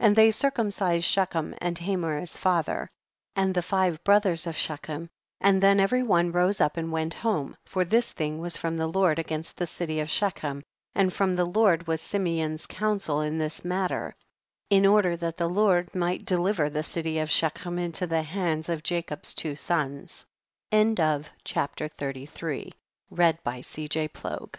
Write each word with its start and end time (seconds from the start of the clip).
52. 0.00 0.06
And 0.06 0.16
they 0.16 0.30
circumcised 0.30 1.04
She 1.06 1.24
chem 1.24 1.54
and 1.56 1.78
Hamor 1.78 2.20
his 2.20 2.36
father, 2.36 2.90
and 3.34 3.54
the 3.54 3.62
five 3.62 4.04
brothers 4.04 4.46
of 4.46 4.54
Shechem, 4.54 5.08
and 5.40 5.62
then 5.62 5.80
every 5.80 6.02
one 6.02 6.30
rose 6.30 6.60
up 6.60 6.76
and 6.76 6.92
went 6.92 7.14
home, 7.14 7.56
for 7.64 7.82
this 7.82 8.12
thing 8.12 8.38
was 8.38 8.58
from 8.58 8.76
the 8.76 8.86
Lord 8.86 9.18
against 9.18 9.56
the 9.56 9.66
city 9.66 9.98
of 10.00 10.10
Shechem, 10.10 10.62
and 10.94 11.10
from 11.10 11.32
the 11.32 11.46
Lord 11.46 11.86
was 11.86 12.02
Simeon's 12.02 12.66
coun 12.66 12.98
sel 12.98 13.22
in 13.22 13.38
this 13.38 13.64
matter, 13.64 14.14
in 14.68 14.84
order 14.84 15.16
that 15.16 15.38
the 15.38 15.48
Lord 15.48 15.94
might 15.94 16.26
deliver 16.26 16.68
the 16.68 16.82
city 16.82 17.18
of 17.18 17.30
She 17.30 17.48
chem 17.48 17.78
into 17.78 18.06
the 18.06 18.22
hands 18.24 18.68
of 18.68 18.82
Jacob's 18.82 19.32
two 19.32 19.56
sons. 19.56 20.26
CHAPTER 20.70 21.88
XXXIV. 21.90 22.74
1. 23.08 23.38
Andthenumber 23.46 24.24
of 24.42 24.50